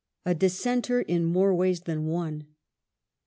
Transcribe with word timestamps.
A 0.25 0.33
dissenter 0.33 0.99
in 0.99 1.23
more 1.25 1.53
ways 1.53 1.81
than 1.81 2.07
one. 2.07 2.47